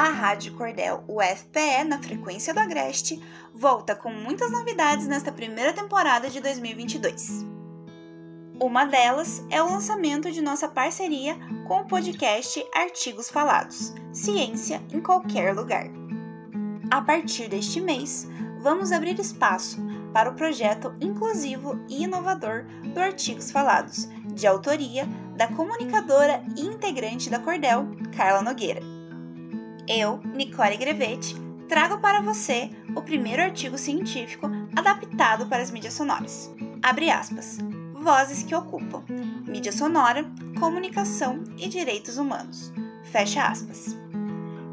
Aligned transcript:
a 0.00 0.08
Rádio 0.08 0.54
Cordel 0.54 1.04
UFPE 1.06 1.84
na 1.86 2.02
frequência 2.02 2.54
do 2.54 2.60
Agreste 2.60 3.22
volta 3.54 3.94
com 3.94 4.10
muitas 4.10 4.50
novidades 4.50 5.06
nesta 5.06 5.30
primeira 5.30 5.74
temporada 5.74 6.30
de 6.30 6.40
2022. 6.40 7.44
Uma 8.58 8.86
delas 8.86 9.44
é 9.50 9.62
o 9.62 9.68
lançamento 9.68 10.32
de 10.32 10.40
nossa 10.40 10.66
parceria 10.66 11.36
com 11.68 11.80
o 11.80 11.84
podcast 11.84 12.64
Artigos 12.74 13.28
Falados 13.28 13.92
Ciência 14.10 14.80
em 14.90 15.02
Qualquer 15.02 15.54
Lugar. 15.54 15.84
A 16.90 17.02
partir 17.02 17.48
deste 17.50 17.78
mês, 17.78 18.26
vamos 18.58 18.92
abrir 18.92 19.20
espaço 19.20 19.78
para 20.14 20.30
o 20.30 20.34
projeto 20.34 20.94
inclusivo 20.98 21.78
e 21.90 22.04
inovador 22.04 22.64
do 22.94 23.00
Artigos 23.00 23.50
Falados, 23.50 24.08
de 24.32 24.46
autoria 24.46 25.06
da 25.36 25.46
comunicadora 25.48 26.42
e 26.56 26.62
integrante 26.62 27.28
da 27.28 27.38
Cordel, 27.38 27.86
Carla 28.16 28.40
Nogueira. 28.40 28.99
Eu, 29.92 30.20
Nicole 30.36 30.76
Grevetti, 30.76 31.34
trago 31.68 31.98
para 31.98 32.20
você 32.20 32.70
o 32.94 33.02
primeiro 33.02 33.42
artigo 33.42 33.76
científico 33.76 34.48
adaptado 34.76 35.46
para 35.46 35.60
as 35.60 35.72
mídias 35.72 35.94
sonoras. 35.94 36.48
Abre 36.80 37.10
aspas. 37.10 37.58
Vozes 37.92 38.44
que 38.44 38.54
ocupam. 38.54 39.02
Mídia 39.48 39.72
sonora, 39.72 40.24
comunicação 40.60 41.42
e 41.58 41.68
direitos 41.68 42.18
humanos. 42.18 42.72
Fecha 43.02 43.44
aspas. 43.44 43.96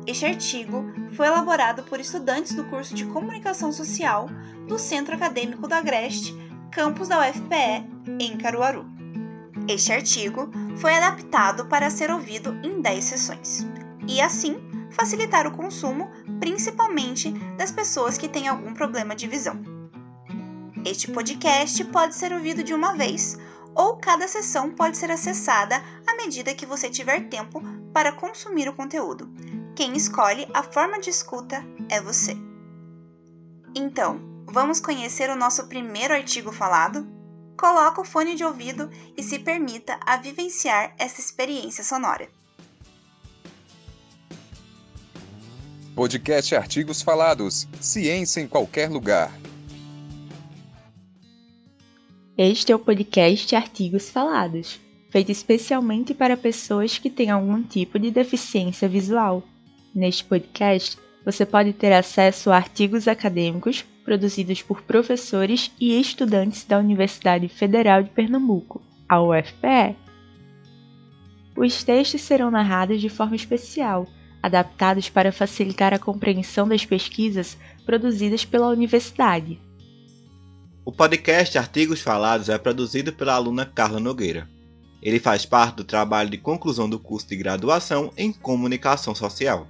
Este 0.06 0.24
artigo 0.24 0.86
foi 1.14 1.26
elaborado 1.26 1.82
por 1.82 2.00
estudantes 2.00 2.54
do 2.54 2.66
curso 2.66 2.94
de 2.94 3.08
Comunicação 3.08 3.72
Social 3.72 4.30
do 4.68 4.78
Centro 4.78 5.16
Acadêmico 5.16 5.68
do 5.68 5.74
Agreste, 5.74 6.32
campus 6.72 7.08
da 7.08 7.28
UFPE, 7.28 7.88
em 8.20 8.38
Caruaru. 8.38 8.86
Este 9.68 9.92
artigo 9.92 10.52
foi 10.76 10.94
adaptado 10.94 11.66
para 11.66 11.90
ser 11.90 12.12
ouvido 12.12 12.56
em 12.64 12.80
10 12.80 13.04
sessões, 13.04 13.66
e 14.08 14.22
assim 14.22 14.67
facilitar 14.98 15.46
o 15.46 15.56
consumo, 15.56 16.10
principalmente 16.40 17.30
das 17.56 17.72
pessoas 17.72 18.18
que 18.18 18.28
têm 18.28 18.48
algum 18.48 18.74
problema 18.74 19.16
de 19.16 19.28
visão. 19.28 19.62
Este 20.84 21.12
podcast 21.12 21.84
pode 21.86 22.16
ser 22.16 22.34
ouvido 22.34 22.64
de 22.64 22.74
uma 22.74 22.96
vez 22.96 23.38
ou 23.76 23.98
cada 23.98 24.28
sessão 24.28 24.72
pode 24.72 24.98
ser 24.98 25.12
acessada 25.12 25.84
à 26.08 26.16
medida 26.16 26.56
que 26.56 26.66
você 26.66 26.90
tiver 26.90 27.30
tempo 27.30 27.62
para 27.94 28.12
consumir 28.12 28.68
o 28.68 28.74
conteúdo. 28.74 29.32
Quem 29.76 29.96
escolhe 29.96 30.48
a 30.52 30.64
forma 30.64 31.00
de 31.00 31.12
escuta 31.12 31.64
é 31.88 32.02
você. 32.02 32.36
Então, 33.76 34.20
vamos 34.48 34.80
conhecer 34.80 35.30
o 35.30 35.36
nosso 35.36 35.68
primeiro 35.68 36.16
artigo 36.16 36.52
falado? 36.52 37.08
Coloque 37.56 38.02
o 38.02 38.06
fone 38.06 38.34
de 38.34 38.44
ouvido 38.44 38.90
e 39.16 39.22
se 39.22 39.38
permita 39.38 40.00
a 40.04 40.18
vivenciar 40.18 40.96
essa 40.98 41.22
experiência 41.22 41.84
sonora. 41.84 42.28
Podcast 45.98 46.56
Artigos 46.56 47.02
Falados. 47.02 47.68
Ciência 47.82 48.40
em 48.40 48.48
qualquer 48.48 48.88
lugar. 48.88 49.32
Este 52.38 52.72
é 52.72 52.76
o 52.76 52.78
podcast 52.78 53.56
Artigos 53.56 54.12
Falados, 54.12 54.80
feito 55.10 55.32
especialmente 55.32 56.14
para 56.14 56.38
pessoas 56.38 57.00
que 57.00 57.10
têm 57.10 57.32
algum 57.32 57.64
tipo 57.64 57.98
de 57.98 58.12
deficiência 58.12 58.88
visual. 58.88 59.42
Neste 59.92 60.24
podcast, 60.24 61.00
você 61.26 61.48
pode 61.48 61.74
ter 61.74 61.92
acesso 61.92 62.52
a 62.52 62.58
artigos 62.58 63.08
acadêmicos 63.08 63.84
produzidos 64.06 64.62
por 64.62 64.84
professores 64.84 65.72
e 65.82 66.00
estudantes 66.00 66.64
da 66.64 66.78
Universidade 66.78 67.48
Federal 67.48 68.04
de 68.04 68.12
Pernambuco, 68.12 68.84
a 69.10 69.20
UFPE. 69.20 69.96
Os 71.56 71.84
textos 71.84 72.22
serão 72.22 72.52
narrados 72.52 73.02
de 73.02 73.10
forma 73.10 73.36
especial 73.36 74.08
adaptados 74.42 75.10
para 75.10 75.32
facilitar 75.32 75.94
a 75.94 76.00
compreensão 76.00 76.68
das 76.68 76.86
pesquisas 76.86 77.58
produzidas 77.86 78.46
pela 78.46 78.68
universidade. 78.68 79.60
O 80.86 80.92
podcast 80.92 81.58
Artigos 81.58 82.02
Falados 82.02 82.48
é 82.48 82.58
produzido 82.58 83.12
pela 83.12 83.34
aluna 83.34 83.66
Carla 83.66 84.00
Nogueira. 84.00 84.50
Ele 85.02 85.20
faz 85.20 85.46
parte 85.46 85.76
do 85.76 85.84
trabalho 85.84 86.30
de 86.30 86.38
conclusão 86.38 86.90
do 86.90 86.98
curso 86.98 87.28
de 87.28 87.36
graduação 87.36 88.12
em 88.18 88.32
Comunicação 88.32 89.14
Social. 89.14 89.68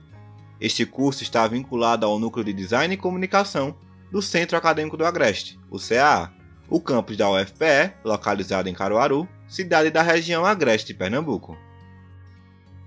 Este 0.60 0.86
curso 0.86 1.24
está 1.24 1.48
vinculado 1.48 2.06
ao 2.06 2.20
Núcleo 2.20 2.46
de 2.46 2.54
Design 2.54 2.94
e 2.94 2.98
Comunicação 2.98 3.76
do 4.12 4.22
Centro 4.22 4.58
Acadêmico 4.58 4.98
do 4.98 5.06
Agreste, 5.06 5.60
o 5.70 5.78
CAA, 5.80 6.34
o 6.70 6.80
campus 6.80 7.18
da 7.18 7.30
UFPE, 7.30 7.94
localizado 8.04 8.70
em 8.70 8.74
Caruaru, 8.74 9.28
cidade 9.48 9.90
da 9.90 10.02
região 10.02 10.46
Agreste 10.46 10.88
de 10.88 10.94
Pernambuco. 10.94 11.58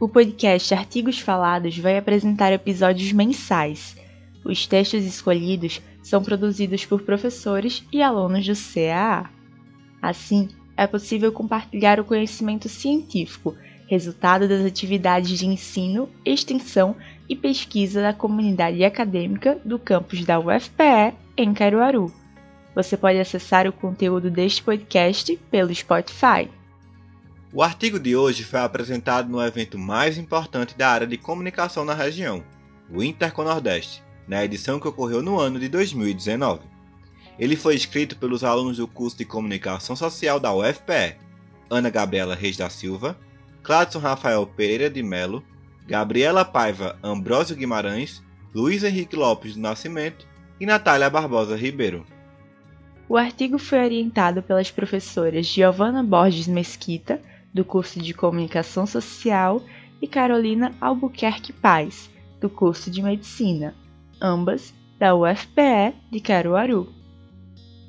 O 0.01 0.09
podcast 0.09 0.73
Artigos 0.73 1.19
Falados 1.19 1.77
vai 1.77 1.99
apresentar 1.99 2.55
episódios 2.55 3.13
mensais. 3.13 3.95
Os 4.43 4.67
textos 4.67 5.05
escolhidos 5.05 5.83
são 6.03 6.23
produzidos 6.23 6.87
por 6.87 7.03
professores 7.03 7.85
e 7.93 8.01
alunos 8.01 8.47
do 8.47 8.55
CAA. 8.55 9.29
Assim, 10.01 10.49
é 10.75 10.87
possível 10.87 11.31
compartilhar 11.31 12.01
o 12.01 12.05
conhecimento 12.05 12.67
científico, 12.67 13.55
resultado 13.89 14.49
das 14.49 14.65
atividades 14.65 15.39
de 15.39 15.47
ensino, 15.47 16.09
extensão 16.25 16.97
e 17.29 17.37
pesquisa 17.37 18.01
da 18.01 18.15
comunidade 18.15 18.83
acadêmica 18.83 19.61
do 19.67 19.79
campus 19.79 20.25
da 20.25 20.41
UFPE 20.41 21.15
em 21.37 21.53
Caruaru. 21.53 22.11
Você 22.75 22.97
pode 22.97 23.19
acessar 23.19 23.67
o 23.67 23.73
conteúdo 23.73 24.31
deste 24.31 24.63
podcast 24.63 25.37
pelo 25.51 25.75
Spotify. 25.75 26.49
O 27.53 27.65
artigo 27.65 27.99
de 27.99 28.15
hoje 28.15 28.45
foi 28.45 28.61
apresentado 28.61 29.29
no 29.29 29.45
evento 29.45 29.77
mais 29.77 30.17
importante 30.17 30.79
da 30.79 30.89
área 30.89 31.07
de 31.07 31.17
comunicação 31.17 31.85
na 31.85 31.95
região, 31.95 32.45
o 32.89 33.03
Interconordeste, 33.03 34.05
na 34.29 34.45
edição 34.45 34.79
que 34.79 34.87
ocorreu 34.87 35.21
no 35.21 35.37
ano 35.37 35.59
de 35.59 35.69
2019. 35.69 36.61
Ele 37.37 37.57
foi 37.57 37.75
escrito 37.75 38.17
pelos 38.17 38.45
alunos 38.45 38.77
do 38.77 38.87
curso 38.87 39.19
de 39.19 39.25
Comunicação 39.25 39.97
Social 39.97 40.39
da 40.39 40.55
UFPE, 40.55 41.17
Ana 41.69 41.91
Gabriela 41.91 42.37
Reis 42.37 42.57
da 42.57 42.71
Silva, 42.71 43.19
Cladson 43.65 43.99
Rafael 43.99 44.47
Pereira 44.47 44.89
de 44.89 45.03
Melo, 45.03 45.43
Gabriela 45.89 46.45
Paiva 46.45 46.97
Ambrósio 47.03 47.57
Guimarães, 47.57 48.23
Luiz 48.55 48.85
Henrique 48.85 49.17
Lopes 49.17 49.55
do 49.55 49.61
Nascimento 49.61 50.25
e 50.61 50.67
Natália 50.67 51.11
Barbosa 51.11 51.57
Ribeiro. 51.57 52.07
O 53.09 53.17
artigo 53.17 53.59
foi 53.59 53.81
orientado 53.81 54.41
pelas 54.41 54.71
professoras 54.71 55.47
Giovana 55.47 56.01
Borges 56.01 56.47
Mesquita 56.47 57.21
do 57.53 57.65
curso 57.65 58.01
de 58.01 58.15
Comunicação 58.15 58.87
Social, 58.87 59.63
e 60.01 60.09
Carolina 60.09 60.75
Albuquerque 60.81 61.53
Paz, 61.53 62.11
do 62.41 62.49
curso 62.49 62.91
de 62.91 63.03
Medicina, 63.03 63.75
ambas 64.21 64.73
da 64.99 65.15
UFPE 65.15 65.95
de 66.11 66.21
Caruaru. 66.21 66.93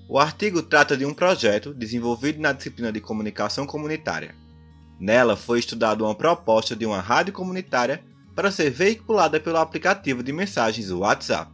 O 0.07 0.19
artigo 0.19 0.61
trata 0.61 0.97
de 0.97 1.05
um 1.05 1.13
projeto 1.13 1.73
desenvolvido 1.73 2.41
na 2.41 2.51
disciplina 2.51 2.91
de 2.91 2.99
Comunicação 2.99 3.65
Comunitária. 3.65 4.35
Nela 4.99 5.37
foi 5.37 5.59
estudada 5.59 6.03
uma 6.03 6.13
proposta 6.13 6.75
de 6.75 6.85
uma 6.85 6.99
rádio 6.99 7.33
comunitária 7.33 8.03
para 8.35 8.51
ser 8.51 8.69
veiculada 8.69 9.39
pelo 9.39 9.57
aplicativo 9.57 10.21
de 10.21 10.33
mensagens 10.33 10.91
WhatsApp. 10.91 11.51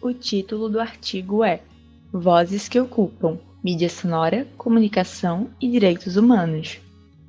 O 0.00 0.12
título 0.12 0.68
do 0.68 0.80
artigo 0.80 1.44
é 1.44 1.62
Vozes 2.12 2.68
que 2.68 2.80
ocupam 2.80 3.38
mídia 3.62 3.88
sonora, 3.88 4.46
comunicação 4.56 5.50
e 5.60 5.70
direitos 5.70 6.16
humanos. 6.16 6.80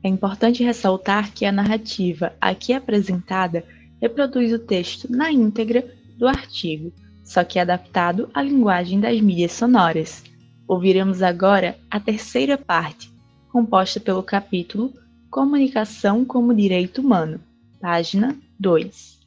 É 0.04 0.08
importante 0.08 0.64
ressaltar 0.64 1.32
que 1.32 1.46
a 1.46 1.52
narrativa 1.52 2.34
aqui 2.42 2.74
apresentada 2.74 3.64
reproduz 4.02 4.52
o 4.52 4.60
texto 4.60 5.12
na 5.12 5.32
íntegra 5.32 5.86
do 6.18 6.28
artigo, 6.28 6.92
só 7.24 7.44
que 7.44 7.60
adaptado 7.60 8.30
à 8.34 8.42
linguagem 8.42 9.00
das 9.00 9.20
mídias 9.22 9.52
sonoras. 9.52 10.24
Ouviremos 10.68 11.22
agora 11.22 11.78
a 11.90 12.00
terceira 12.00 12.58
parte, 12.58 13.12
composta 13.50 14.00
pelo 14.00 14.24
capítulo 14.24 14.94
Comunicação 15.30 16.26
como 16.26 16.54
Direito 16.54 17.02
Humano, 17.02 17.40
página 17.80 18.36
2. 18.60 19.21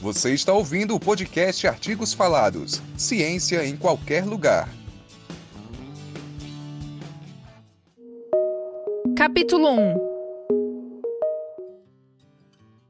Você 0.00 0.34
está 0.34 0.52
ouvindo 0.52 0.94
o 0.94 1.00
podcast 1.00 1.66
Artigos 1.66 2.12
Falados. 2.12 2.82
Ciência 2.98 3.64
em 3.64 3.74
qualquer 3.78 4.26
lugar. 4.26 4.68
Capítulo 9.16 9.70
1 9.70 9.96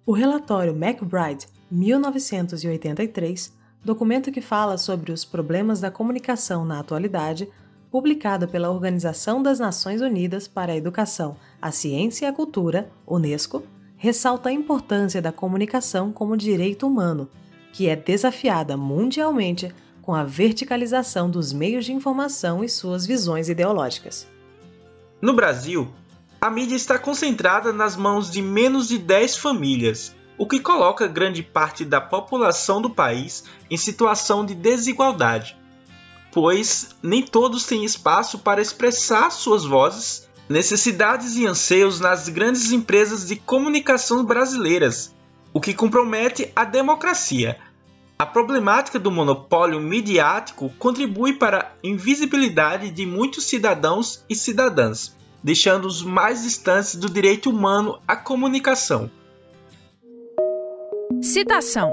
O 0.05 0.13
relatório 0.13 0.73
McBride, 0.73 1.47
1983, 1.71 3.53
documento 3.85 4.33
que 4.33 4.41
fala 4.41 4.77
sobre 4.77 5.13
os 5.13 5.25
problemas 5.25 5.81
da 5.81 5.93
comunicação 5.93 6.65
na 6.65 6.81
atualidade, 6.81 7.49
publicado 7.89 8.49
pela 8.49 8.69
Organização 8.69 9.41
das 9.41 9.61
Nações 9.61 10.01
Unidas 10.01 10.49
para 10.49 10.73
a 10.73 10.77
Educação, 10.77 11.37
a 11.63 11.71
Ciência 11.71 12.27
e 12.27 12.29
a 12.29 12.33
Cultura, 12.33 12.91
UNESCO, 13.07 13.63
ressalta 13.97 14.49
a 14.49 14.53
importância 14.53 15.23
da 15.23 15.33
comunicação 15.33 16.13
como 16.13 16.37
direito 16.37 16.87
humano, 16.87 17.29
que 17.73 17.89
é 17.89 17.97
desafiada 17.97 18.77
mundialmente 18.77 19.75
com 20.03 20.15
a 20.15 20.23
verticalização 20.23 21.29
dos 21.29 21.53
meios 21.53 21.85
de 21.85 21.93
informação 21.93 22.63
e 22.63 22.69
suas 22.69 23.05
visões 23.07 23.49
ideológicas. 23.49 24.27
No 25.21 25.33
Brasil, 25.33 25.89
a 26.41 26.51
mídia 26.51 26.77
está 26.77 26.99
concentrada 26.99 27.73
nas 27.73 27.97
mãos 27.97 28.31
de 28.31 28.41
menos 28.41 28.89
de 28.89 28.99
10 28.99 29.39
famílias, 29.39 30.15
o 30.39 30.47
que 30.47 30.61
coloca 30.61 31.07
grande 31.07 31.43
parte 31.43 31.85
da 31.85 32.01
população 32.01 32.81
do 32.81 32.91
país 32.91 33.45
em 33.71 33.77
situação 33.77 34.45
de 34.45 34.55
desigualdade, 34.55 35.57
pois 36.31 36.91
nem 37.03 37.23
todos 37.23 37.65
têm 37.65 37.85
espaço 37.85 38.39
para 38.39 38.61
expressar 38.61 39.31
suas 39.31 39.65
vozes, 39.65 40.26
necessidades 40.49 41.37
e 41.37 41.47
anseios 41.47 42.01
nas 42.01 42.29
grandes 42.29 42.73
empresas 42.73 43.27
de 43.27 43.37
comunicação 43.37 44.25
brasileiras, 44.25 45.15
o 45.53 45.61
que 45.61 45.75
compromete 45.75 46.51
a 46.55 46.65
democracia. 46.65 47.59
A 48.19 48.25
problemática 48.25 48.99
do 48.99 49.11
monopólio 49.11 49.81
midiático 49.81 50.71
contribui 50.79 51.35
para 51.35 51.59
a 51.59 51.71
invisibilidade 51.83 52.91
de 52.91 53.05
muitos 53.05 53.45
cidadãos 53.45 54.25
e 54.29 54.35
cidadãs, 54.35 55.15
deixando-os 55.43 56.03
mais 56.03 56.43
distantes 56.43 56.95
do 56.95 57.11
direito 57.11 57.51
humano 57.51 58.01
à 58.09 58.17
comunicação. 58.17 59.11
Citação: 61.23 61.93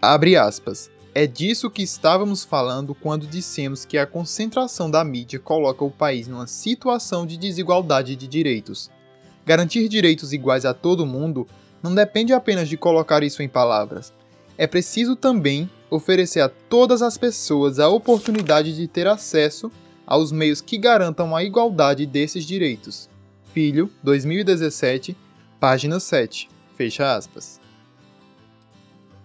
Abre 0.00 0.36
aspas. 0.36 0.90
É 1.16 1.28
disso 1.28 1.70
que 1.70 1.80
estávamos 1.80 2.42
falando 2.42 2.92
quando 2.92 3.24
dissemos 3.24 3.84
que 3.84 3.96
a 3.96 4.04
concentração 4.04 4.90
da 4.90 5.04
mídia 5.04 5.38
coloca 5.38 5.84
o 5.84 5.90
país 5.90 6.26
numa 6.26 6.48
situação 6.48 7.24
de 7.24 7.36
desigualdade 7.36 8.16
de 8.16 8.26
direitos. 8.26 8.90
Garantir 9.46 9.88
direitos 9.88 10.32
iguais 10.32 10.64
a 10.64 10.74
todo 10.74 11.06
mundo 11.06 11.46
não 11.80 11.94
depende 11.94 12.32
apenas 12.32 12.68
de 12.68 12.76
colocar 12.76 13.22
isso 13.22 13.44
em 13.44 13.48
palavras. 13.48 14.12
É 14.58 14.66
preciso 14.66 15.14
também 15.14 15.70
oferecer 15.88 16.40
a 16.40 16.48
todas 16.48 17.00
as 17.00 17.16
pessoas 17.16 17.78
a 17.78 17.88
oportunidade 17.88 18.74
de 18.74 18.88
ter 18.88 19.06
acesso 19.06 19.70
aos 20.04 20.32
meios 20.32 20.60
que 20.60 20.76
garantam 20.76 21.36
a 21.36 21.44
igualdade 21.44 22.06
desses 22.06 22.44
direitos. 22.44 23.08
Filho, 23.52 23.88
2017, 24.02 25.16
página 25.60 26.00
7. 26.00 26.48
Fecha 26.76 27.14
aspas. 27.14 27.60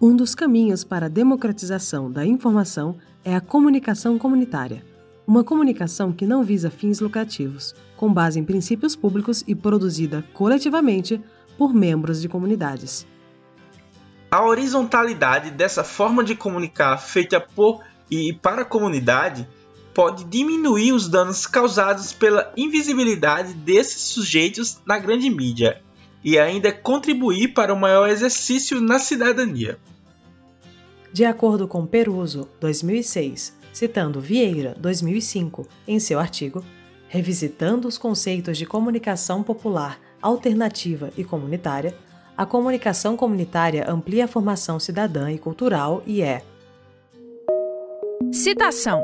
Um 0.02 0.16
dos 0.16 0.34
caminhos 0.34 0.82
para 0.82 1.06
a 1.06 1.08
democratização 1.10 2.10
da 2.10 2.24
informação 2.24 2.96
é 3.22 3.36
a 3.36 3.40
comunicação 3.40 4.18
comunitária. 4.18 4.82
Uma 5.26 5.44
comunicação 5.44 6.10
que 6.10 6.26
não 6.26 6.42
visa 6.42 6.70
fins 6.70 7.00
lucrativos, 7.00 7.74
com 7.98 8.10
base 8.10 8.40
em 8.40 8.44
princípios 8.44 8.96
públicos 8.96 9.44
e 9.46 9.54
produzida 9.54 10.24
coletivamente 10.32 11.20
por 11.58 11.74
membros 11.74 12.22
de 12.22 12.30
comunidades. 12.30 13.06
A 14.30 14.42
horizontalidade 14.42 15.50
dessa 15.50 15.84
forma 15.84 16.24
de 16.24 16.34
comunicar 16.34 16.96
feita 16.96 17.38
por 17.38 17.82
e 18.10 18.32
para 18.32 18.62
a 18.62 18.64
comunidade 18.64 19.46
pode 19.92 20.24
diminuir 20.24 20.92
os 20.92 21.10
danos 21.10 21.46
causados 21.46 22.10
pela 22.10 22.50
invisibilidade 22.56 23.52
desses 23.52 24.00
sujeitos 24.00 24.80
na 24.86 24.98
grande 24.98 25.28
mídia 25.28 25.82
e 26.24 26.38
ainda 26.38 26.72
contribuir 26.72 27.48
para 27.48 27.72
o 27.72 27.78
maior 27.78 28.08
exercício 28.08 28.80
na 28.80 28.98
cidadania. 28.98 29.78
De 31.12 31.24
acordo 31.24 31.66
com 31.66 31.86
Peruso, 31.86 32.48
2006, 32.60 33.56
citando 33.72 34.20
Vieira, 34.20 34.76
2005, 34.78 35.66
em 35.88 35.98
seu 35.98 36.18
artigo 36.18 36.64
Revisitando 37.12 37.88
os 37.88 37.98
conceitos 37.98 38.56
de 38.56 38.64
comunicação 38.64 39.42
popular 39.42 40.00
alternativa 40.22 41.10
e 41.18 41.24
comunitária, 41.24 41.92
a 42.36 42.46
comunicação 42.46 43.16
comunitária 43.16 43.84
amplia 43.90 44.26
a 44.26 44.28
formação 44.28 44.78
cidadã 44.78 45.28
e 45.32 45.36
cultural 45.36 46.04
e 46.06 46.22
é. 46.22 46.44
Citação: 48.32 49.02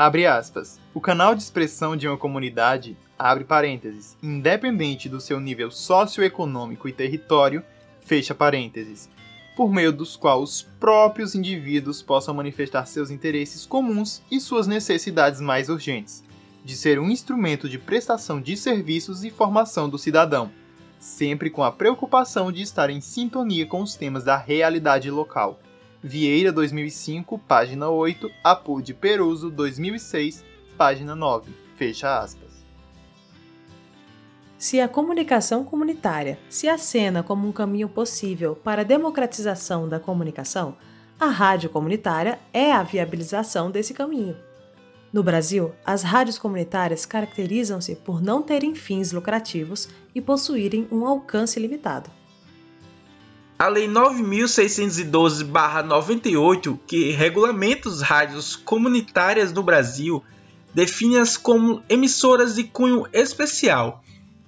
Abre 0.00 0.28
aspas. 0.28 0.78
O 0.94 1.00
canal 1.00 1.34
de 1.34 1.42
expressão 1.42 1.96
de 1.96 2.06
uma 2.06 2.16
comunidade, 2.16 2.96
abre 3.18 3.42
parênteses, 3.42 4.16
independente 4.22 5.08
do 5.08 5.20
seu 5.20 5.40
nível 5.40 5.72
socioeconômico 5.72 6.88
e 6.88 6.92
território, 6.92 7.64
fecha 8.00 8.32
parênteses, 8.32 9.10
por 9.56 9.72
meio 9.72 9.92
dos 9.92 10.14
quais 10.14 10.40
os 10.40 10.62
próprios 10.78 11.34
indivíduos 11.34 12.00
possam 12.00 12.32
manifestar 12.32 12.86
seus 12.86 13.10
interesses 13.10 13.66
comuns 13.66 14.22
e 14.30 14.38
suas 14.38 14.68
necessidades 14.68 15.40
mais 15.40 15.68
urgentes, 15.68 16.22
de 16.64 16.76
ser 16.76 17.00
um 17.00 17.10
instrumento 17.10 17.68
de 17.68 17.76
prestação 17.76 18.40
de 18.40 18.56
serviços 18.56 19.24
e 19.24 19.30
formação 19.30 19.88
do 19.88 19.98
cidadão, 19.98 20.48
sempre 21.00 21.50
com 21.50 21.64
a 21.64 21.72
preocupação 21.72 22.52
de 22.52 22.62
estar 22.62 22.88
em 22.88 23.00
sintonia 23.00 23.66
com 23.66 23.82
os 23.82 23.96
temas 23.96 24.22
da 24.22 24.36
realidade 24.36 25.10
local. 25.10 25.58
Vieira 26.00 26.52
2005, 26.52 27.36
página 27.40 27.90
8, 27.90 28.30
Apud 28.44 28.94
Peruso 28.94 29.50
2006, 29.50 30.44
página 30.76 31.16
9. 31.16 31.50
Fecha 31.74 32.20
aspas. 32.20 32.64
Se 34.56 34.80
a 34.80 34.86
comunicação 34.86 35.64
comunitária 35.64 36.38
se 36.48 36.68
acena 36.68 37.24
como 37.24 37.48
um 37.48 37.52
caminho 37.52 37.88
possível 37.88 38.54
para 38.54 38.82
a 38.82 38.84
democratização 38.84 39.88
da 39.88 39.98
comunicação, 39.98 40.76
a 41.18 41.26
rádio 41.26 41.68
comunitária 41.68 42.38
é 42.52 42.70
a 42.70 42.84
viabilização 42.84 43.68
desse 43.68 43.92
caminho. 43.92 44.36
No 45.12 45.24
Brasil, 45.24 45.72
as 45.84 46.04
rádios 46.04 46.38
comunitárias 46.38 47.04
caracterizam-se 47.06 47.96
por 47.96 48.22
não 48.22 48.40
terem 48.40 48.72
fins 48.72 49.10
lucrativos 49.10 49.88
e 50.14 50.20
possuírem 50.20 50.86
um 50.92 51.04
alcance 51.04 51.58
limitado. 51.58 52.17
A 53.58 53.66
Lei 53.66 53.88
9.612-98, 53.88 56.78
que 56.86 57.10
regulamenta 57.10 57.88
as 57.88 58.00
rádios 58.00 58.54
comunitárias 58.54 59.52
no 59.52 59.64
Brasil, 59.64 60.22
define-as 60.72 61.36
como 61.36 61.82
emissoras 61.88 62.54
de 62.54 62.62
cunho 62.62 63.08
especial, 63.12 64.04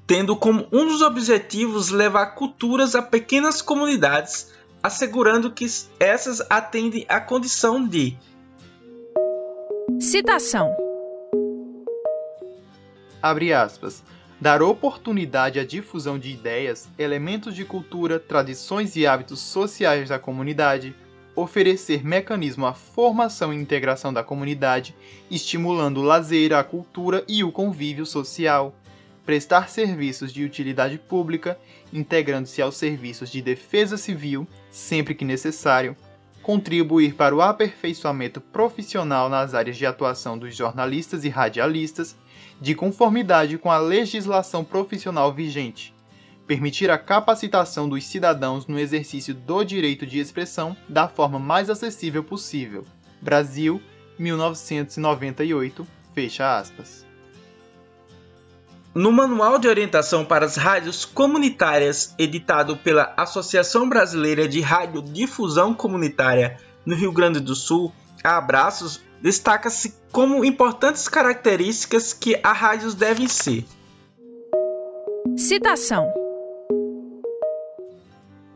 tendo 0.07 0.37
como 0.37 0.69
um 0.71 0.87
dos 0.87 1.03
objetivos 1.03 1.91
levar 1.91 2.37
culturas 2.37 2.95
a 2.95 3.03
pequenas 3.03 3.61
comunidades, 3.61 4.53
assegurando 4.81 5.51
que 5.51 5.67
essas 5.99 6.41
atendem 6.49 7.05
à 7.09 7.21
condição 7.21 7.85
de 7.85 8.17
Citação: 9.99 10.73
Abre 13.21 13.53
aspas. 13.53 14.05
Dar 14.41 14.63
oportunidade 14.63 15.61
à 15.61 15.65
difusão 15.67 16.19
de 16.19 16.31
ideias, 16.31 16.89
elementos 16.99 17.55
de 17.55 17.63
cultura, 17.63 18.19
tradições 18.19 18.97
e 18.97 19.07
hábitos 19.07 19.39
sociais 19.39 20.09
da 20.09 20.19
comunidade, 20.19 20.95
oferecer 21.37 22.03
mecanismo 22.03 22.65
à 22.65 22.73
formação 22.73 23.53
e 23.53 23.57
integração 23.57 24.15
da 24.15 24.25
comunidade, 24.25 24.97
estimulando 25.31 25.99
o 25.99 26.03
lazer, 26.03 26.55
a 26.55 26.65
cultura 26.65 27.23
e 27.29 27.45
o 27.45 27.53
convívio 27.53 28.07
social, 28.07 28.75
prestar 29.27 29.69
serviços 29.69 30.33
de 30.33 30.43
utilidade 30.43 30.97
pública, 30.97 31.59
integrando-se 31.93 32.63
aos 32.63 32.79
serviços 32.79 33.31
de 33.31 33.43
defesa 33.43 33.99
civil, 33.99 34.49
sempre 34.71 35.15
que 35.15 35.25
necessário, 35.25 35.95
contribuir 36.43 37.15
para 37.15 37.37
o 37.37 37.43
aperfeiçoamento 37.43 38.41
profissional 38.41 39.29
nas 39.29 39.55
áreas 39.55 39.77
de 39.77 39.85
atuação 39.85 40.39
dos 40.39 40.57
jornalistas 40.57 41.27
e 41.27 41.29
radialistas, 41.29 42.17
de 42.61 42.75
conformidade 42.75 43.57
com 43.57 43.71
a 43.71 43.79
legislação 43.79 44.63
profissional 44.63 45.33
vigente, 45.33 45.95
permitir 46.47 46.91
a 46.91 46.99
capacitação 46.99 47.89
dos 47.89 48.05
cidadãos 48.05 48.67
no 48.67 48.79
exercício 48.79 49.35
do 49.35 49.65
direito 49.65 50.07
de 50.07 50.19
expressão 50.19 50.77
da 50.89 51.09
forma 51.09 51.39
mais 51.39 51.71
acessível 51.71 52.23
possível. 52.23 52.85
Brasil, 53.23 53.81
1998, 54.19 55.87
fecha 56.15 56.59
aspas. 56.59 57.07
No 58.93 59.13
Manual 59.13 59.59
de 59.59 59.69
Orientação 59.69 60.25
para 60.25 60.45
as 60.45 60.57
Rádios 60.57 61.05
Comunitárias, 61.05 62.13
editado 62.19 62.77
pela 62.77 63.15
Associação 63.17 63.89
Brasileira 63.89 64.49
de 64.49 64.61
Radiodifusão 64.61 65.73
Comunitária 65.73 66.59
no 66.85 66.97
Rio 66.97 67.13
Grande 67.13 67.39
do 67.39 67.55
Sul, 67.55 67.93
a 68.25 68.37
Abraços, 68.37 69.01
destaca-se 69.21 69.95
como 70.11 70.45
importantes 70.45 71.09
características 71.09 72.13
que 72.13 72.39
a 72.43 72.53
rádios 72.53 72.95
devem 72.95 73.29
ser. 73.29 73.65
Citação: 75.37 76.13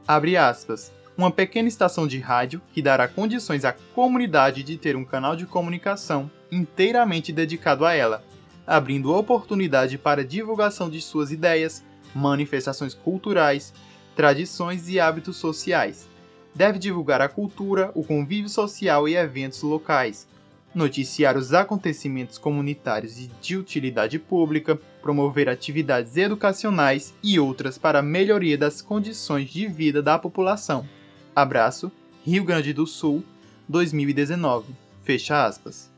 Abre 0.06 0.36
aspas. 0.36 0.92
Uma 1.16 1.30
pequena 1.30 1.68
estação 1.68 2.08
de 2.08 2.18
rádio 2.18 2.60
que 2.72 2.82
dará 2.82 3.06
condições 3.06 3.64
à 3.64 3.72
comunidade 3.72 4.64
de 4.64 4.76
ter 4.76 4.96
um 4.96 5.04
canal 5.04 5.36
de 5.36 5.46
comunicação 5.46 6.28
inteiramente 6.50 7.32
dedicado 7.32 7.86
a 7.86 7.94
ela, 7.94 8.24
abrindo 8.66 9.14
oportunidade 9.14 9.96
para 9.96 10.24
divulgação 10.24 10.90
de 10.90 11.00
suas 11.00 11.30
ideias, 11.30 11.84
manifestações 12.12 12.94
culturais, 12.94 13.72
tradições 14.16 14.88
e 14.88 14.98
hábitos 14.98 15.36
sociais. 15.36 16.08
Deve 16.52 16.80
divulgar 16.80 17.20
a 17.20 17.28
cultura, 17.28 17.92
o 17.94 18.02
convívio 18.02 18.48
social 18.48 19.08
e 19.08 19.14
eventos 19.14 19.62
locais, 19.62 20.26
noticiar 20.74 21.36
os 21.36 21.52
acontecimentos 21.52 22.38
comunitários 22.38 23.18
e 23.18 23.30
de 23.40 23.56
utilidade 23.56 24.18
pública, 24.18 24.78
promover 25.00 25.48
atividades 25.48 26.16
educacionais 26.16 27.14
e 27.22 27.38
outras 27.38 27.78
para 27.78 28.00
a 28.00 28.02
melhoria 28.02 28.58
das 28.58 28.82
condições 28.82 29.48
de 29.48 29.66
vida 29.66 30.02
da 30.02 30.18
população. 30.18 30.86
Abraço, 31.34 31.92
Rio 32.24 32.44
Grande 32.44 32.72
do 32.72 32.86
Sul, 32.86 33.22
2019. 33.68 34.74
Fecha 35.02 35.44
aspas. 35.44 35.90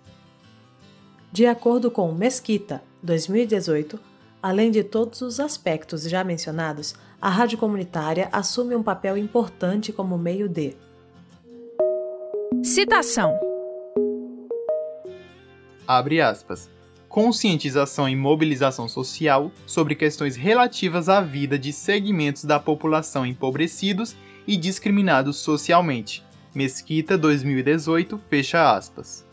De 1.32 1.46
acordo 1.46 1.90
com 1.90 2.12
Mesquita, 2.12 2.82
2018, 3.02 3.98
além 4.42 4.70
de 4.70 4.82
todos 4.82 5.20
os 5.20 5.38
aspectos 5.40 6.02
já 6.04 6.24
mencionados, 6.24 6.94
a 7.20 7.28
rádio 7.28 7.58
comunitária 7.58 8.28
assume 8.32 8.74
um 8.74 8.82
papel 8.82 9.16
importante 9.16 9.92
como 9.92 10.18
meio 10.18 10.48
de 10.48 10.74
Citação. 12.62 13.45
Abre 15.86 16.20
aspas. 16.20 16.68
Conscientização 17.08 18.08
e 18.08 18.16
mobilização 18.16 18.88
social 18.88 19.50
sobre 19.66 19.94
questões 19.94 20.36
relativas 20.36 21.08
à 21.08 21.20
vida 21.20 21.58
de 21.58 21.72
segmentos 21.72 22.44
da 22.44 22.58
população 22.58 23.24
empobrecidos 23.24 24.16
e 24.46 24.56
discriminados 24.56 25.36
socialmente. 25.36 26.24
Mesquita 26.54 27.16
2018, 27.16 28.20
fecha 28.28 28.74
aspas. 28.74 29.24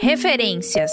Referências. 0.00 0.92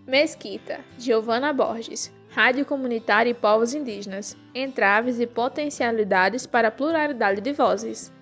Mesquita, 0.06 0.80
Giovana 0.98 1.54
Borges, 1.54 2.12
Rádio 2.28 2.66
Comunitária 2.66 3.30
e 3.30 3.34
Povos 3.34 3.72
Indígenas, 3.72 4.36
Entraves 4.54 5.18
e 5.18 5.26
Potencialidades 5.26 6.44
para 6.44 6.68
a 6.68 6.70
Pluralidade 6.70 7.40
de 7.40 7.54
Vozes. 7.54 8.12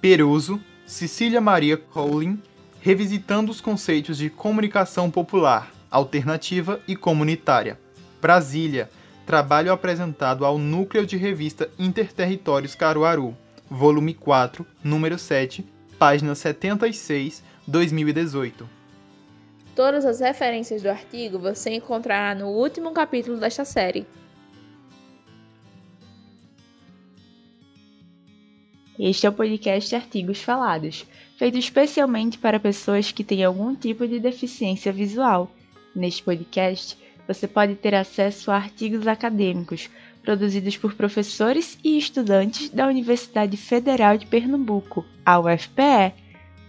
Peruso, 0.00 0.60
Cecília 0.86 1.40
Maria 1.40 1.76
Cowling, 1.76 2.40
revisitando 2.80 3.50
os 3.50 3.60
conceitos 3.60 4.16
de 4.16 4.30
comunicação 4.30 5.10
popular, 5.10 5.72
alternativa 5.90 6.80
e 6.86 6.94
comunitária. 6.94 7.76
Brasília, 8.22 8.88
trabalho 9.26 9.72
apresentado 9.72 10.46
ao 10.46 10.56
Núcleo 10.56 11.04
de 11.04 11.16
Revista 11.16 11.68
Interterritórios 11.76 12.76
Caruaru, 12.76 13.36
volume 13.68 14.14
4, 14.14 14.64
número 14.84 15.18
7, 15.18 15.66
página 15.98 16.32
76, 16.32 17.42
2018. 17.66 18.68
Todas 19.74 20.06
as 20.06 20.20
referências 20.20 20.80
do 20.80 20.88
artigo 20.88 21.40
você 21.40 21.70
encontrará 21.74 22.34
no 22.38 22.48
último 22.48 22.92
capítulo 22.92 23.36
desta 23.38 23.64
série. 23.64 24.06
Este 28.96 29.26
é 29.26 29.28
o 29.28 29.32
podcast 29.32 29.94
Artigos 29.94 30.40
Falados, 30.40 31.04
feito 31.36 31.58
especialmente 31.58 32.38
para 32.38 32.60
pessoas 32.60 33.12
que 33.12 33.24
têm 33.24 33.44
algum 33.44 33.74
tipo 33.74 34.06
de 34.06 34.20
deficiência 34.20 34.92
visual. 34.92 35.50
Neste 35.94 36.22
podcast, 36.22 36.96
você 37.26 37.46
pode 37.46 37.74
ter 37.74 37.94
acesso 37.94 38.50
a 38.50 38.56
artigos 38.56 39.06
acadêmicos 39.06 39.90
produzidos 40.28 40.76
por 40.76 40.92
professores 40.92 41.78
e 41.82 41.96
estudantes 41.96 42.68
da 42.68 42.86
Universidade 42.86 43.56
Federal 43.56 44.18
de 44.18 44.26
Pernambuco, 44.26 45.02
a 45.24 45.40
UFPE. 45.40 46.12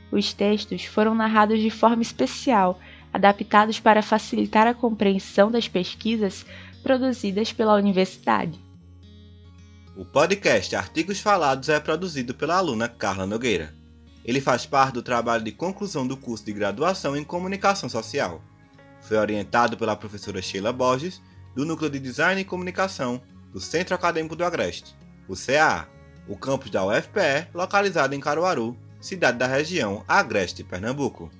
Os 0.10 0.32
textos 0.32 0.86
foram 0.86 1.14
narrados 1.14 1.60
de 1.60 1.70
forma 1.70 2.02
especial, 2.02 2.80
adaptados 3.12 3.78
para 3.78 4.02
facilitar 4.02 4.66
a 4.66 4.74
compreensão 4.74 5.52
das 5.52 5.68
pesquisas 5.68 6.46
produzidas 6.82 7.52
pela 7.52 7.76
universidade. 7.76 8.58
O 9.98 10.06
podcast 10.06 10.74
Artigos 10.78 11.20
Falados 11.20 11.68
é 11.68 11.78
produzido 11.82 12.34
pela 12.34 12.56
aluna 12.56 12.88
Carla 12.88 13.28
Nogueira. 13.28 13.76
Ele 14.24 14.40
faz 14.40 14.66
parte 14.66 14.94
do 14.94 15.02
trabalho 15.02 15.44
de 15.44 15.52
conclusão 15.52 16.08
do 16.08 16.16
curso 16.16 16.46
de 16.46 16.54
graduação 16.54 17.14
em 17.14 17.26
Comunicação 17.26 17.90
Social. 17.90 18.42
Foi 19.02 19.18
orientado 19.18 19.76
pela 19.76 19.98
professora 19.98 20.42
Sheila 20.42 20.72
Borges, 20.72 21.22
do 21.54 21.66
Núcleo 21.66 21.90
de 21.90 22.00
Design 22.00 22.40
e 22.40 22.46
Comunicação 22.46 23.22
do 23.52 23.60
Centro 23.60 23.96
Acadêmico 23.96 24.36
do 24.36 24.44
Agreste, 24.44 24.96
o 25.28 25.36
CAA, 25.36 25.88
o 26.28 26.36
campus 26.36 26.70
da 26.70 26.86
UFPE, 26.86 27.48
localizado 27.54 28.14
em 28.14 28.20
Caruaru, 28.20 28.78
cidade 29.02 29.38
da 29.38 29.48
região 29.48 30.04
Agreste, 30.08 30.64
Pernambuco. 30.64 31.32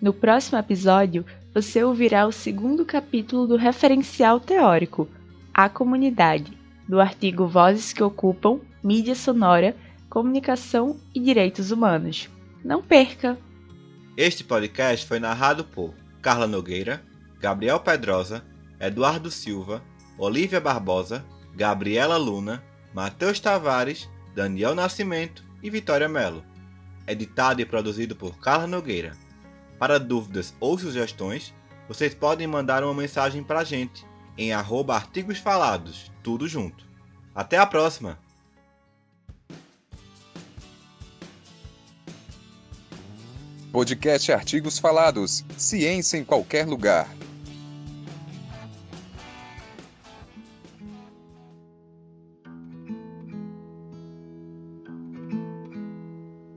No 0.00 0.12
próximo 0.12 0.58
episódio, 0.58 1.24
você 1.54 1.84
ouvirá 1.84 2.26
o 2.26 2.32
segundo 2.32 2.84
capítulo 2.84 3.46
do 3.46 3.56
referencial 3.56 4.40
teórico, 4.40 5.08
A 5.52 5.68
Comunidade, 5.68 6.52
do 6.88 7.00
artigo 7.00 7.46
Vozes 7.46 7.92
que 7.92 8.02
Ocupam, 8.02 8.58
Mídia 8.82 9.14
Sonora, 9.14 9.74
Comunicação 10.10 10.98
e 11.14 11.20
Direitos 11.20 11.70
Humanos. 11.70 12.28
Não 12.64 12.82
perca! 12.82 13.38
Este 14.16 14.44
podcast 14.44 15.06
foi 15.06 15.18
narrado 15.18 15.64
por 15.64 15.94
Carla 16.20 16.46
Nogueira, 16.46 17.02
Gabriel 17.40 17.80
Pedrosa, 17.80 18.44
Eduardo 18.78 19.30
Silva, 19.30 19.82
Olivia 20.16 20.60
Barbosa, 20.60 21.24
Gabriela 21.54 22.16
Luna, 22.16 22.62
Matheus 22.92 23.40
Tavares, 23.40 24.08
Daniel 24.34 24.74
Nascimento 24.74 25.44
e 25.62 25.70
Vitória 25.70 26.08
Melo. 26.08 26.44
Editado 27.06 27.60
e 27.60 27.66
produzido 27.66 28.14
por 28.14 28.38
Carla 28.38 28.66
Nogueira. 28.66 29.16
Para 29.78 29.98
dúvidas 29.98 30.54
ou 30.60 30.78
sugestões, 30.78 31.52
vocês 31.88 32.14
podem 32.14 32.46
mandar 32.46 32.82
uma 32.82 32.94
mensagem 32.94 33.42
para 33.42 33.60
a 33.60 33.64
gente 33.64 34.06
em 34.38 34.52
arroba 34.52 34.94
artigos 34.94 35.38
falados, 35.38 36.10
tudo 36.22 36.48
junto. 36.48 36.84
Até 37.34 37.58
a 37.58 37.66
próxima! 37.66 38.18
Podcast 43.74 44.30
Artigos 44.30 44.78
Falados. 44.78 45.44
Ciência 45.58 46.16
em 46.16 46.24
qualquer 46.24 46.64
lugar. 46.64 47.08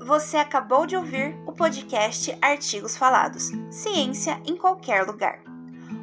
Você 0.08 0.38
acabou 0.38 0.88
de 0.88 0.96
ouvir 0.96 1.38
o 1.46 1.52
podcast 1.52 2.34
Artigos 2.42 2.96
Falados 2.96 3.52
Ciência 3.70 4.42
em 4.46 4.56
qualquer 4.56 5.06
lugar. 5.06 5.42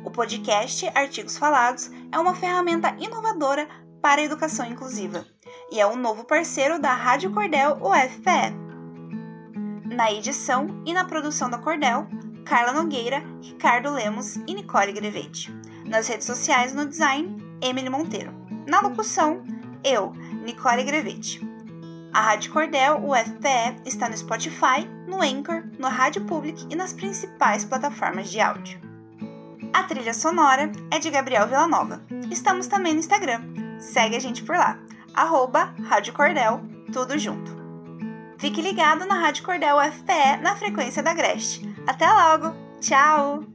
O 0.05 0.11
podcast 0.11 0.87
Artigos 0.95 1.39
Falados 1.39 1.91
é 2.13 2.19
uma 2.19 2.35
ferramenta 2.35 2.95
inovadora 2.99 3.67
para 4.03 4.21
a 4.21 4.25
educação 4.25 4.67
inclusiva 4.67 5.25
e 5.73 5.81
é 5.81 5.87
um 5.87 5.97
novo 5.97 6.25
parceiro 6.25 6.79
da 6.79 6.93
Rádio 6.93 7.33
Cordel 7.33 7.79
UFPE. 7.81 8.53
Na 9.87 10.13
edição 10.13 10.67
e 10.85 10.93
na 10.93 11.07
produção 11.07 11.49
da 11.49 11.57
Cordel, 11.57 12.07
Carla 12.45 12.75
Nogueira, 12.75 13.25
Ricardo 13.41 13.91
Lemos 13.91 14.37
e 14.47 14.53
Nicole 14.53 14.93
Grevete. 14.93 15.51
Nas 15.87 16.09
redes 16.09 16.27
sociais 16.27 16.75
no 16.75 16.85
design, 16.85 17.39
Emily 17.63 17.89
Monteiro. 17.89 18.35
Na 18.67 18.83
locução, 18.83 19.43
eu, 19.83 20.13
Nicole 20.45 20.85
Grevete. 20.85 21.54
A 22.15 22.21
Rádio 22.21 22.53
Cordel 22.53 23.05
UFPE 23.05 23.83
está 23.85 24.09
no 24.09 24.17
Spotify, 24.17 24.89
no 25.09 25.21
Anchor, 25.21 25.65
no 25.81 25.89
Rádio 25.89 26.25
Public 26.25 26.65
e 26.71 26.77
nas 26.77 26.93
principais 26.93 27.65
plataformas 27.65 28.31
de 28.31 28.41
áudio. 28.41 28.81
A 29.73 29.83
trilha 29.83 30.15
sonora 30.15 30.71
é 30.93 31.01
de 31.01 31.11
Gabriel 31.11 31.49
Villanova. 31.49 32.01
Estamos 32.31 32.69
também 32.69 32.93
no 32.93 33.01
Instagram. 33.01 33.41
Segue 33.81 34.15
a 34.15 34.21
gente 34.21 34.45
por 34.45 34.57
lá. 34.57 34.79
Arroba 35.13 35.75
Rádio 35.89 36.13
Cordel, 36.13 36.61
tudo 36.93 37.19
junto. 37.19 37.51
Fique 38.39 38.63
ligado 38.63 39.05
na 39.07 39.17
Rádio 39.17 39.43
Cordel 39.43 39.77
UFPE 39.77 40.37
na 40.41 40.55
frequência 40.55 41.03
da 41.03 41.11
Agreste. 41.11 41.69
Até 41.85 42.07
logo! 42.09 42.55
Tchau! 42.81 43.54